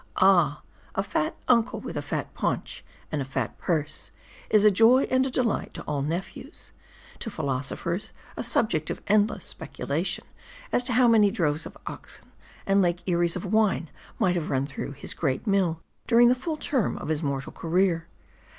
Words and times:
Ah! 0.17 0.63
a 0.95 1.03
fat 1.03 1.37
uncle, 1.47 1.79
with 1.79 1.95
a 1.95 2.01
fat 2.01 2.33
paunch, 2.33 2.83
and 3.11 3.21
a 3.21 3.23
fat 3.23 3.55
purse, 3.59 4.11
is 4.49 4.65
a 4.65 4.71
joy 4.71 5.03
and 5.11 5.27
a 5.27 5.29
delight 5.29 5.75
to 5.75 5.83
all 5.83 5.99
M 5.99 6.11
A 6.11 6.15
R 6.15 6.15
D 6.15 6.15
L 6.15 6.17
3U5 6.17 6.17
nephews; 6.41 6.71
to 7.19 7.29
philosophers, 7.29 8.11
a 8.35 8.43
subject 8.43 8.89
of 8.89 9.03
endless 9.05 9.45
speculation, 9.45 10.23
as 10.71 10.83
to 10.85 10.93
how 10.93 11.07
many 11.07 11.29
droves 11.29 11.67
of 11.67 11.77
oxen 11.85 12.31
and 12.65 12.81
Lake 12.81 13.03
Eries 13.05 13.35
of 13.35 13.45
wine 13.45 13.91
might 14.17 14.33
have 14.33 14.49
run 14.49 14.65
through 14.65 14.93
his 14.93 15.13
great 15.13 15.45
mill 15.45 15.83
during 16.07 16.29
the 16.29 16.33
full 16.33 16.57
term 16.57 16.97
of 16.97 17.09
his 17.09 17.21
mortal 17.21 17.51
career. 17.51 18.07